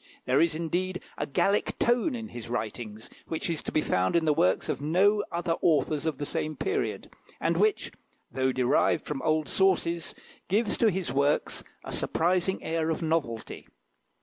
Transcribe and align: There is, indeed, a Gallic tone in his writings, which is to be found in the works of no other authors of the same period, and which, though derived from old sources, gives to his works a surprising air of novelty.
There 0.25 0.41
is, 0.41 0.55
indeed, 0.55 1.03
a 1.15 1.27
Gallic 1.27 1.77
tone 1.77 2.15
in 2.15 2.29
his 2.29 2.49
writings, 2.49 3.07
which 3.27 3.51
is 3.51 3.61
to 3.61 3.71
be 3.71 3.81
found 3.81 4.15
in 4.15 4.25
the 4.25 4.33
works 4.33 4.67
of 4.67 4.81
no 4.81 5.23
other 5.31 5.51
authors 5.61 6.07
of 6.07 6.17
the 6.17 6.25
same 6.25 6.55
period, 6.55 7.11
and 7.39 7.55
which, 7.55 7.91
though 8.31 8.51
derived 8.51 9.05
from 9.05 9.21
old 9.21 9.47
sources, 9.47 10.15
gives 10.47 10.75
to 10.79 10.89
his 10.89 11.13
works 11.13 11.63
a 11.83 11.93
surprising 11.93 12.63
air 12.63 12.89
of 12.89 13.03
novelty. 13.03 13.67